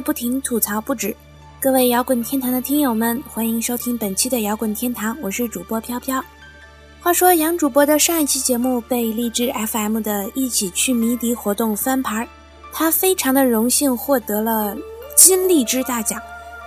[0.00, 1.14] 不停，吐槽不止。
[1.60, 6.24] 各位摇滚天堂的听友们，欢迎收听本期的摇滚天堂，我是主播飘飘。
[7.00, 12.28] 话说杨主播的上一期节目被荔枝 FM 的一起去迷笛活动翻牌，
[12.72, 14.76] 他非常的荣幸获得了
[15.16, 16.20] 金荔枝大奖，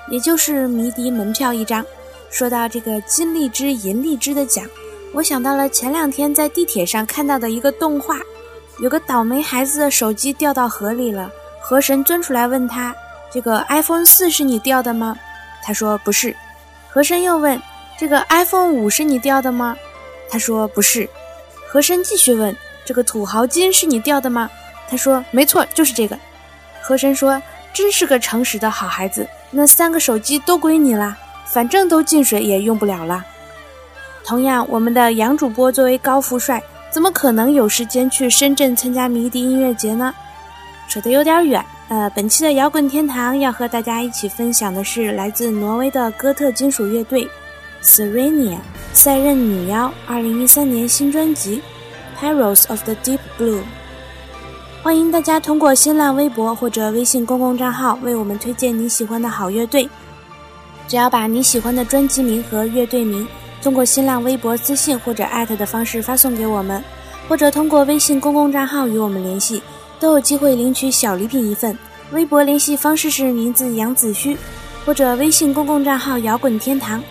[0.09, 1.85] 也就是迷笛门票一张。
[2.29, 4.65] 说到这个金荔枝、银荔枝的奖，
[5.13, 8.17] 我想到了前两天在地铁上看到的一个动画，
[8.79, 11.29] 有个倒霉孩子的手机掉到河里了，
[11.61, 12.95] 河神钻出来问他
[13.33, 15.17] ：“这个 iPhone 四是你掉的吗？”
[15.63, 16.35] 他说：“不是。”
[16.89, 17.61] 和珅又问
[17.97, 19.75] ：“这个 iPhone 五是你掉的吗？”
[20.29, 21.09] 他说：“不是。”
[21.67, 24.49] 和珅继续问：“这个土豪金是你掉的吗？”
[24.89, 26.17] 他说：“没错，就是这个。”
[26.81, 27.41] 和珅说
[27.73, 33.25] ：“真是个诚实的好孩子，那三个手机都归你啦。”反正都进水也用不了了。
[34.23, 40.13] 同样，我们的杨主播作为高富帅，怎么可能有时间去深圳参加迷笛音乐节呢？
[40.87, 41.61] 扯得有点远。
[41.91, 47.27] 呃，本期的摇滚天堂要和大家一起分享的是来自挪威的哥特金属乐队
[47.83, 48.59] Serenia
[48.93, 51.61] 赛任女妖2013年新专辑
[52.17, 53.59] 《Perils of the Deep Blue》。
[54.81, 59.89] 欢迎大家通过新浪微博或者微信公共账号为我们推荐你喜欢的好乐队。
[60.87, 63.27] 只要把你喜欢的专辑名和乐队名
[63.61, 66.81] 通过新浪微博私信或者艾特的方式发送给我们，
[67.27, 69.61] 或者通过微信公共账号与我们联系，
[70.01, 71.77] 都有机会领取小礼品一份。
[72.11, 74.35] 微博联系方式是名字杨子虚，
[74.83, 77.01] 或者微信公共账号摇滚天堂。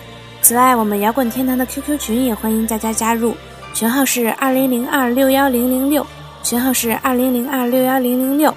[0.42, 3.34] 此外，我们摇滚天堂的 QQ 群也欢迎大家加入，
[3.72, 6.04] 群号是二零零二六幺零零六，
[6.42, 8.54] 群号是二零零二六幺零零六。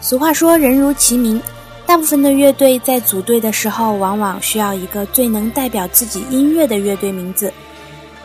[0.00, 1.42] 俗话说，人如其名。
[1.84, 7.52] 大部分的乐队在组队的时候，往往需要一个最能代表自己音乐的乐队名字。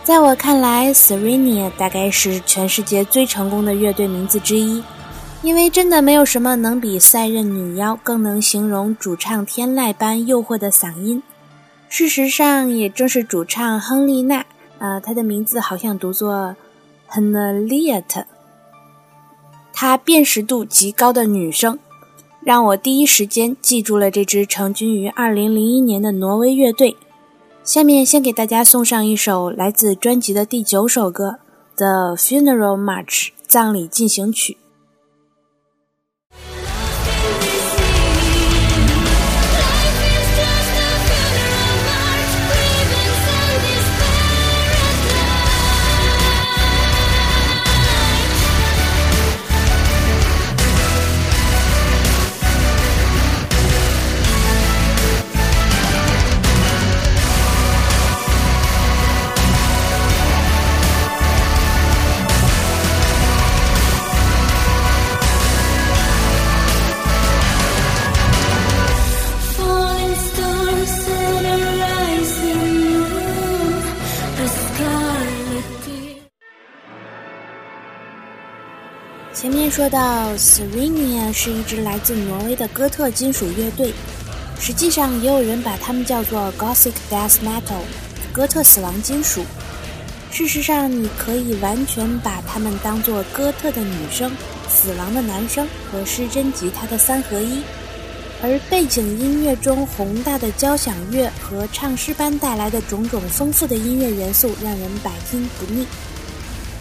[0.04, 4.82] 在我看来，Serenia 大概是全世界最成功的乐队名字之一，
[5.44, 11.22] 因为真的没有什么能比赛任女妖更能形容主唱天籁般诱惑的嗓音。
[11.88, 14.46] 事实上，也正是主唱亨利娜，
[14.80, 16.56] 呃，她的名字好像读作
[17.10, 18.26] Henriette，
[19.72, 21.80] 她辨识度极高的女声。
[22.42, 26.98] 让我第一时间记住了这支成军于2001年的挪威乐队。
[27.64, 31.40] 下面先给大家送上一首来自专辑的第九首歌
[31.78, 34.58] 《The Funeral March》葬礼进行曲。
[79.78, 83.94] 说到，Serenia 是一支来自挪威的哥特金属乐队，
[84.60, 87.84] 实际上也有人把他们叫做 Gothic Death Metal，
[88.34, 89.46] 哥特死亡金属。
[90.32, 94.32] 事实上，你可以完全把他们当做哥特的女声、
[94.68, 97.62] 死亡的男声和失真吉他的三合一。
[98.42, 105.86] 而背景音乐中宏大的交响乐和唱诗班带来的种种丰富的音乐元素，让人百听不腻。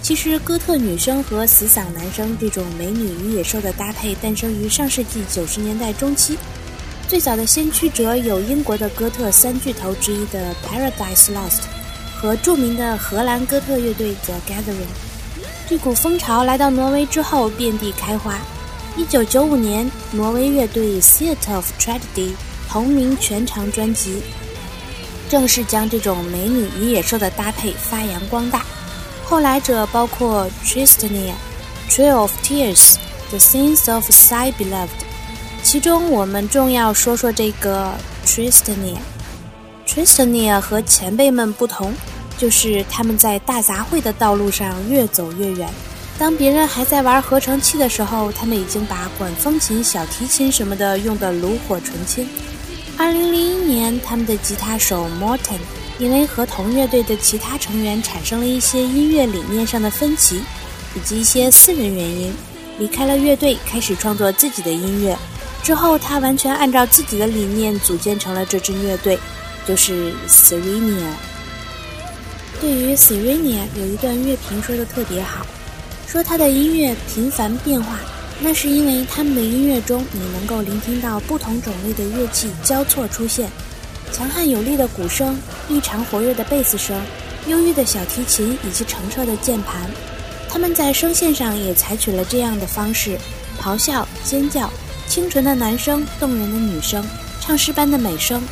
[0.06, 6.38] 其实，哥特女生和死嗓男生这种美女与野兽的搭配诞生于上世纪九十年代中期。
[7.08, 11.62] 最早的先驱者有英国的哥特三巨头之一的 Paradise Lost，
[12.20, 14.86] 和著名的荷兰哥特乐队 The Gathering。
[15.68, 18.38] 这股风潮来到挪威之后，遍地开花。
[18.96, 22.30] 一九九五年，挪威乐队 Theatre of Tragedy
[22.68, 24.22] 同名全长专辑，
[25.28, 28.64] 正式将这种美女与野兽的搭配发扬光大。
[29.28, 31.32] 后来者包括 Tristania、
[31.90, 32.94] Trail of Tears、
[33.30, 34.88] The Sins of Sigh Beloved，
[35.64, 37.92] 其中我们重要说说这个
[38.24, 38.98] Tristania。
[39.84, 41.92] Tristania 和前辈们不同，
[42.38, 45.68] 就是他们在大杂烩的道路上越走越远。
[46.18, 52.28] 当别人还在玩合成器的时候，他们已经把管风琴、小提琴什么的用得炉火纯青。
[52.96, 55.58] 二零零一年，他们的吉他手 Morton。
[55.98, 60.42] 因为和同乐队的其他成员产生了一些音乐理念上的分歧，
[60.94, 62.32] 以及一些私人原因，
[62.78, 65.16] 离开了乐队，开始创作自己的音乐。
[65.62, 69.18] 之后，他完全按照自己的理念组建成了这支乐队，
[69.66, 71.08] 就是 Serenia。
[72.60, 75.44] 对于 Serenia，有一段乐评说的特别好，
[76.06, 77.98] 说他的音乐频繁变化，
[78.38, 83.50] 那是因为他们的音乐中，你能够聆听到不同种类的乐器交错出现，
[84.12, 85.38] 强悍有力的鼓声，
[85.68, 87.00] 异常活跃的贝斯声，
[87.46, 89.90] 忧郁的小提琴以及澄澈的键盘。
[90.48, 93.18] 他们在声线上也采取了这样的方式：
[93.60, 94.70] 咆哮、尖叫、
[95.06, 97.04] 清纯的男声、动人的女声、
[97.40, 98.42] 唱诗般的美声。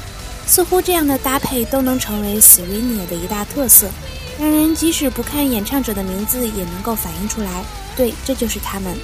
[0.46, 3.88] 似乎这样的搭配都能成为 Serenia 的一大特色，
[4.38, 7.64] 让人即使不看演唱者的名字也能够反映出来。
[7.96, 8.94] 对，这就是他们。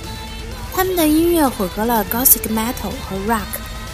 [0.75, 3.47] 他们的音乐混合了 Gothic Metal 和 Rock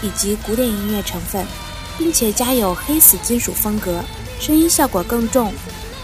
[0.03, 1.47] 以及古典音乐成分，
[1.99, 4.03] 并且加有黑死金属风格，
[4.41, 5.53] 声音效果更重，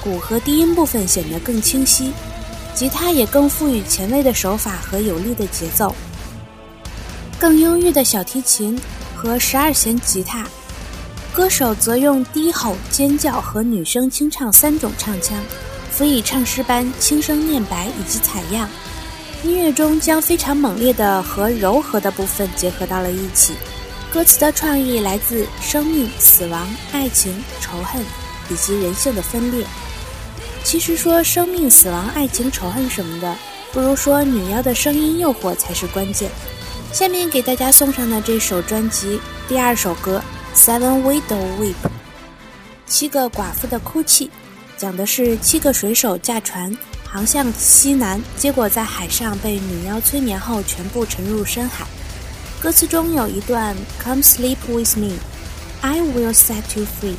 [0.03, 2.13] 鼓和低音部分显得更清晰，
[2.75, 5.95] 吉他也更富予前卫的手法和有力的节奏，
[7.39, 8.81] 更忧郁的小提琴
[9.15, 10.47] 和十二弦吉他。
[11.35, 15.39] 歌手则用低吼、尖叫和女声清唱三种唱腔，
[15.91, 18.69] 辅以唱诗般轻声念白以及采样。
[19.43, 23.55] 音乐中将非常猛烈的和柔和的部分结合到了一起。
[24.13, 28.05] 歌词的创意来自生命、死亡、爱情、仇恨
[28.51, 29.67] 以及人性的分裂。
[30.63, 33.35] 其实说生命、死亡、爱情、仇恨什么的，
[33.73, 36.31] 不如说女妖的声音诱惑才是关键。
[36.93, 39.19] 下面给大家送上的这首专辑
[39.49, 40.23] 第二首歌。
[40.55, 41.75] Seven Widow Weep，
[42.87, 44.31] 七个寡妇的哭泣，
[44.77, 51.87] 讲的是七个水手驾船航向西南，结果在海上被女妖催眠后全部沉入深海。
[52.62, 55.14] 歌词中有一段：Come sleep with me,
[55.82, 57.16] I will set you free.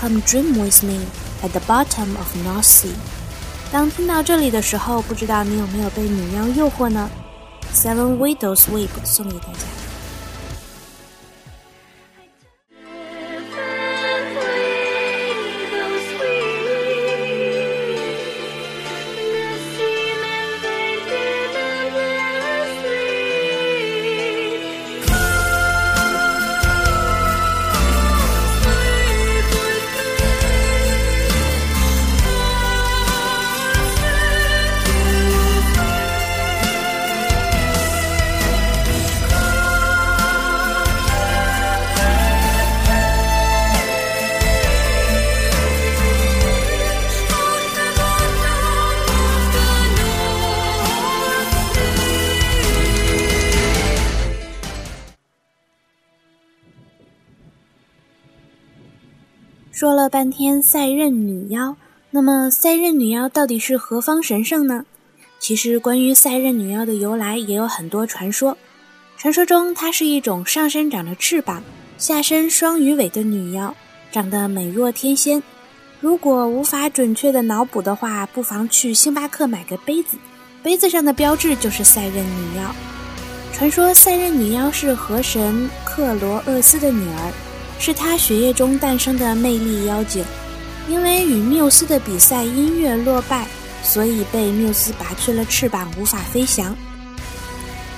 [0.00, 1.00] Come dream with me
[1.42, 2.92] at the bottom of North Sea。
[3.72, 7.10] 当听到这里的时候，不知道你有没有被女妖诱惑呢？
[7.74, 9.71] Seven Widows Weep 送给大家。
[59.73, 61.75] 说了半天赛壬女妖，
[62.11, 64.85] 那么赛壬女妖到底是何方神圣呢？
[65.39, 68.55] 其实关于赛壬女妖的由来也有很多传说。
[69.17, 71.63] 传说中，她是一种上身长着翅膀、
[71.97, 73.75] 下身双鱼尾的女妖，
[74.11, 75.41] 长得美若天仙。
[75.99, 80.17] 如果无法准确的脑补的话，不妨去星巴克买个杯子，
[80.61, 82.75] 杯子上的标志就是赛壬女妖。
[83.51, 87.33] 传说赛壬女妖是河神克罗厄斯的女儿。
[87.79, 90.23] 是他血液中诞生的魅力妖精，
[90.87, 93.45] 因为与缪斯的比赛音乐落败，
[93.83, 96.75] 所以被缪斯拔去了翅膀，无法飞翔。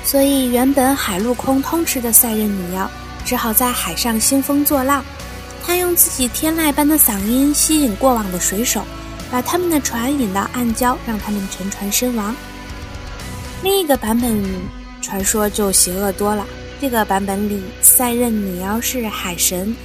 [0.04, 2.90] 所以原本海陆空通吃的赛壬女妖，
[3.26, 5.04] 只好在海上兴风作浪。
[5.66, 8.84] 她用自己天籁般的嗓音吸引过往的水手，
[9.32, 12.36] 把他们的船引到暗礁，让他们沉船身亡。
[13.64, 14.44] 另一个版本
[15.02, 16.46] 传说就邪恶多了。
[16.86, 19.76] 这个版本里，赛壬女妖是海神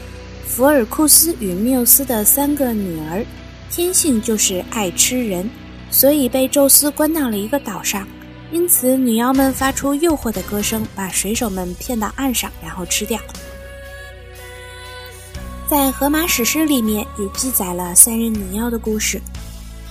[0.46, 3.24] 福尔库斯与缪斯的三个女儿，
[3.70, 5.48] 天性就是爱吃人，
[5.90, 8.06] 所以被宙斯关到了一个岛上。
[8.52, 13.18] 因此，女妖们发出诱惑的歌声，把水手们骗到岸上，然后吃掉。
[15.66, 19.18] 在荷马史诗里面也记载了赛壬女妖的故事。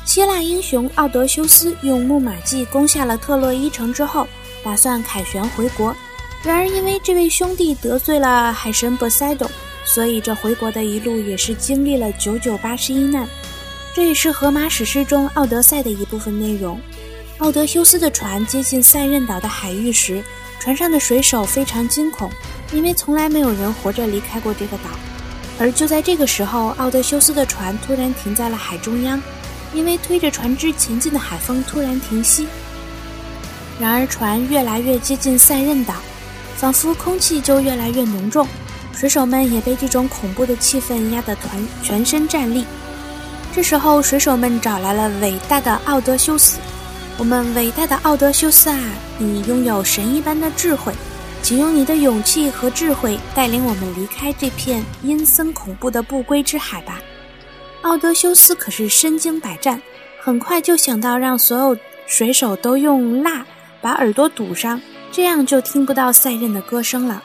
[0.05, 4.27] 希腊英雄奥德修斯用木马计攻下了特洛伊城之后，
[4.63, 5.91] 打算凯旋回国。
[6.41, 9.49] 然而，因为这位兄弟得罪了海神波塞冬，
[9.85, 13.27] 所以这回国的一路也是经历了九九八十一难。
[13.93, 16.79] 这也是荷马史诗中《奥德赛》的一部分内容。
[17.39, 20.23] 奥德修斯的船接近塞壬岛的海域时，
[20.59, 22.31] 船上的水手非常惊恐，
[22.71, 24.83] 因为从来没有人活着离开过这个岛。
[25.59, 29.21] 而就在这个时候，奥德修斯的船突然停在了海中央，
[29.73, 32.47] 因为推着船只前进的海风突然停息。
[33.77, 35.95] 然而，船越来越接近塞壬岛。
[36.59, 38.45] 仿佛空气就越来越浓重，
[38.91, 42.65] 水手们也被这种恐怖的气氛压得团全身战栗。
[43.55, 46.57] 这时候，水手们找来了伟大的奥德修斯。
[47.17, 48.77] 我们伟大的奥德修斯啊，
[49.17, 50.91] 你拥有神一般的智慧，
[51.41, 56.99] 请用你的勇气和智慧带领我们离开这片阴森恐怖的不归之海吧。
[57.83, 59.81] 奥德修斯可是身经百战，
[60.21, 63.45] 很快就想到让所有水手都用蜡
[63.79, 64.81] 把耳朵堵上。
[65.11, 67.23] 这样就听不到赛任的歌声了。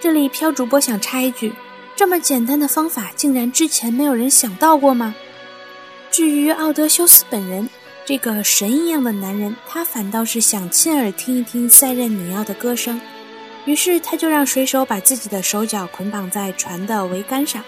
[0.00, 1.52] 这里飘主播想插一句：
[1.96, 5.14] 这么简单的方法，竟然之前没有人想到过吗？
[6.10, 7.68] 至于奥德修斯本人，
[8.04, 13.00] 这个神一样的男人，他反倒是想亲耳听一听赛任女妖的歌声。
[13.66, 17.62] 于是他就让水手把自己的手脚捆绑在船的桅杆上。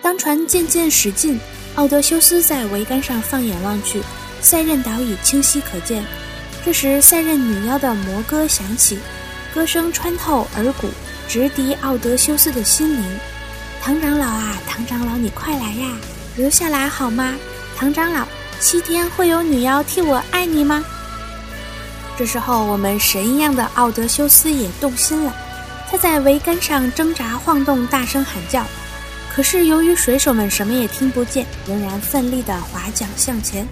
[0.00, 1.38] 当船渐渐驶近，
[1.74, 4.00] 奥德修斯在桅杆上放眼望去，
[4.40, 6.04] 赛任岛已清晰可见。
[6.64, 8.98] 这时，赛任女妖的魔歌响起，
[9.54, 10.88] 歌声穿透耳骨。
[11.28, 13.04] 直抵奥德修斯的心灵，
[13.82, 15.86] 唐长老啊，唐长老，你快来呀，
[16.36, 17.34] 留下来好吗？
[17.76, 18.26] 唐长老，
[18.60, 20.82] 七天会有女妖替我爱你吗？
[22.16, 25.36] 这时候，我们神一样的奥德修斯也动心了，
[25.90, 28.64] 他在桅杆上挣扎晃动，大声喊叫。
[29.30, 33.68] 可是由于水手们什么也听不见，仍然奋力地划桨向前。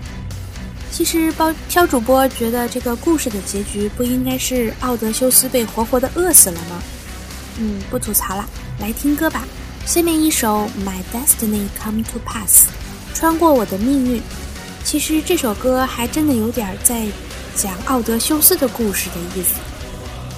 [0.97, 6.83] 其实，包挑主播觉得这个故事的结局不应该是奥德修斯被活活的饿死了吗？
[7.59, 8.49] 嗯，不吐槽了，
[8.81, 9.47] 来听歌吧。
[9.85, 12.69] 下面一首《My Destiny Come to Pass》，
[13.13, 14.23] 穿过我的命运。
[14.85, 17.07] 其实这首歌还真的有点在
[17.55, 19.57] 讲奥德修斯的故事的意思。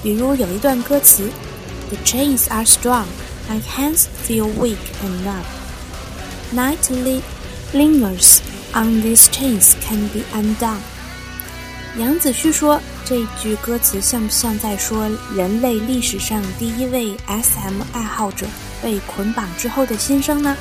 [0.03, 1.29] 比如有一段歌词
[1.87, 3.05] ：The chains are strong,
[3.49, 4.75] my hands feel weak
[5.05, 5.45] and numb.
[6.53, 7.21] Nightly
[7.73, 8.39] lingers
[8.73, 10.79] on these chains can be undone.
[11.97, 12.81] 杨子旭说。
[13.09, 18.45] 这句歌词像不像在说人类历史上第一位 SM 爱好者
[18.83, 20.55] 被捆绑之后的心声呢？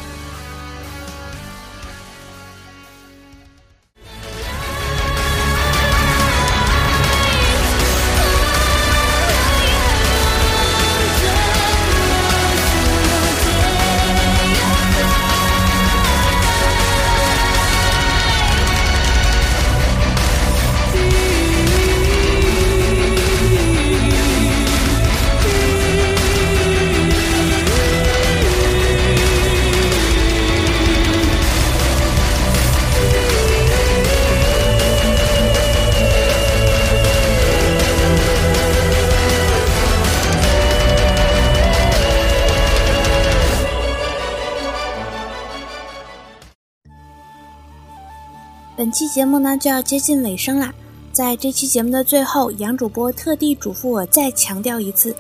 [48.79, 50.73] 本期节目呢就要接近尾声啦，
[51.11, 55.13] 在这期节目的最后，杨主播特地嘱咐我再强调一次，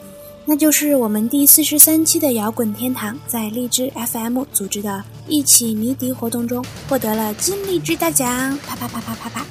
[0.44, 9.46] 那就是我们第四十三期的摇滚天堂在荔枝 FM 组织的一起迷笛活动中获得了金荔枝大奖，啪啪啪啪啪啪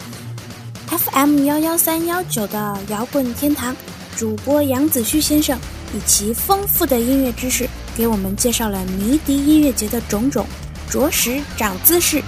[0.98, 3.76] ！FM 幺幺三幺九的摇滚天堂
[4.16, 5.60] 主播杨子旭先生
[5.94, 10.46] 以其丰富的音乐知识，给我们介绍了迷笛音乐节的种种，
[10.90, 12.24] 着实长姿势。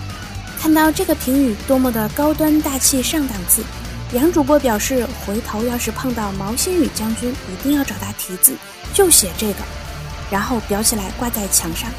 [0.61, 3.63] 看到这个评语多么的高端大气上档次，
[4.11, 8.53] 杨主播表示，回头要是碰到毛新宇将军，一定要找他题字，
[8.93, 9.59] 就写这个，
[10.29, 11.89] 然后裱起来挂在墙上。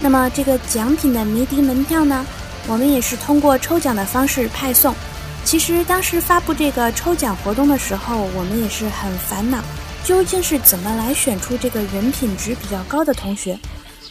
[0.00, 2.24] 那么这个奖品的迷笛门票呢？
[2.68, 4.94] 我们也是通过抽奖的方式派送。
[5.42, 9.58] 其实当时发布这个抽奖活动的时候，我们也是很烦恼，
[10.04, 13.58] 究竟是怎么来选出这个人品值比较高的同学？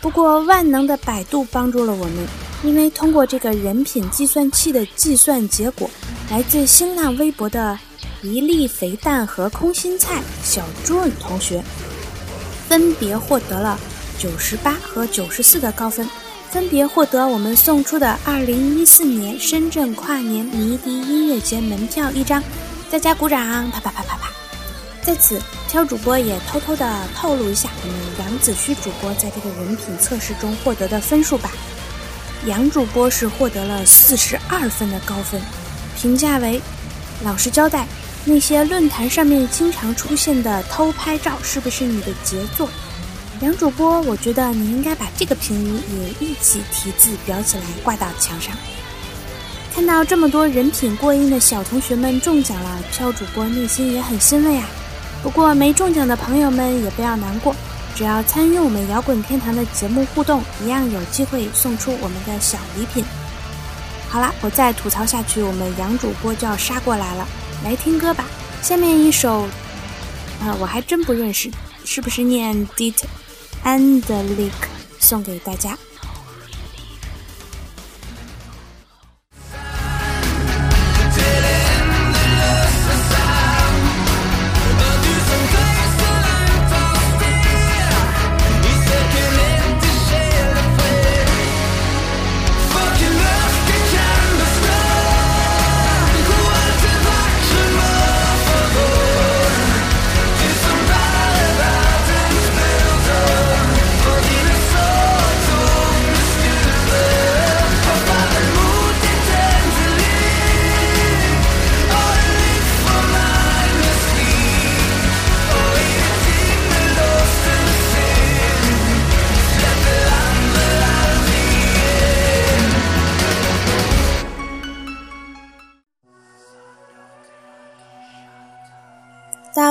[0.01, 2.27] 不过万能的百度帮助了我们。
[2.63, 5.89] 因为通过这个人品计算器的计算结果，
[6.31, 7.77] 来自新浪微博的
[8.23, 11.63] 一粒肥蛋和空心菜小 June 同学，
[12.67, 13.79] 分别获得了
[14.17, 16.09] 九十八和九十四的高分，
[16.49, 22.43] 分别获得我们送出的二零一四年深圳跨年迷笛音乐节门票一张。
[22.89, 24.31] 大家鼓掌，啪啪啪啪啪！
[25.03, 31.51] 在此，挑主播也偷偷的透露一下我们杨子虚主播在这个人品测试中获得的分数吧。
[32.47, 35.39] 杨主播是获得了四十二分的高分，
[35.97, 36.61] 评价为：
[37.21, 37.85] 老实交代，
[38.23, 42.69] 那些论坛上面经常出现的偷拍照是不是你的杰作？
[43.41, 48.55] 杨主播，我觉得你应该把这个评语也一起题字裱起来挂到墙上。
[49.75, 54.65] 看到这么多人品过硬的小同学们中奖了，飘主播内心也很欣慰啊。
[55.21, 57.53] 不过没中奖的朋友们也不要难过。
[57.97, 63.03] 只要参与我们摇滚天堂的节目互动，一样有机会送出我们的小礼品。
[64.07, 67.27] 好啦，我再吐槽下去，我们杨主播就要杀过来了。
[67.63, 68.25] 来听歌吧，
[68.61, 69.47] 下面一首，
[70.39, 71.49] 啊，我还真不认识，
[71.85, 72.97] 是不是念 Dit
[73.65, 74.51] and the Lick？
[74.99, 75.75] 送给大家。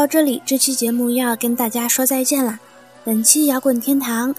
[0.06, 2.60] 到这里，这期节目又要跟大家说再见了。
[3.02, 4.32] 本期摇滚天堂，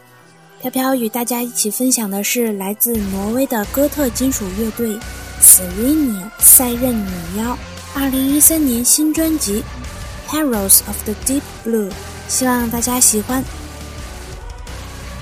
[0.62, 4.98] 飘飘与大家一起分享的是来自挪威的哥特金属乐队
[5.42, 7.58] s e r e n i 赛任女妖
[7.94, 9.62] 二零一三年新专辑
[10.32, 11.90] 《Heroes of the Deep Blue》，
[12.30, 13.44] 希望大家喜欢。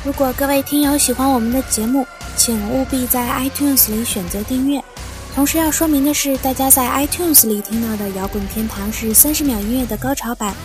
[0.03, 2.05] 如果各位听友喜欢我们的节目，
[2.37, 4.79] 请务必在 iTunes 里选择订阅。
[5.35, 10.55] 同时要说明的是，大家在 iTunes 里听到的摇滚天堂是三十秒音乐的高潮版，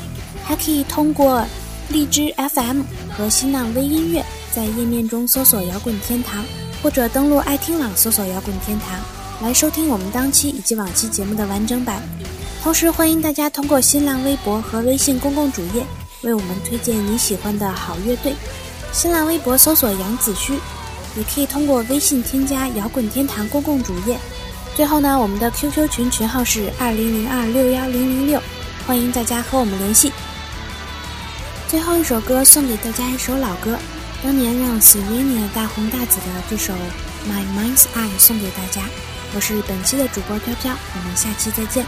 [0.45, 1.45] 还可以通过
[1.89, 2.83] 荔枝 FM
[3.19, 4.25] 和新浪微音乐
[4.55, 6.45] 在页面中搜索摇滚天堂，
[6.81, 8.97] 或者登录爱听网搜索摇滚天堂
[9.43, 12.01] 来收听我们当期以及往期节目的完整版。
[12.63, 15.85] 同时欢迎大家通过新浪微博和微信公共主页
[16.23, 18.33] 为我们推荐你喜欢的好乐队。
[18.93, 20.55] 新浪微博搜索杨子虚。
[21.17, 24.17] 也可以通过微信添加“摇滚天堂”公共主页。
[24.75, 28.41] 最后呢，我们的 QQ 群群号是二零零二六幺零零六，
[28.87, 30.13] 欢迎大家和我们联系。
[31.69, 33.79] 最后一首歌送给大家一首老歌，
[34.23, 36.73] 当年让 Serena 大红大紫的这首
[37.29, 38.83] 《My Mind's Eye》送给大家。
[39.35, 41.85] 我是本期的主播飘飘，我们下期再见。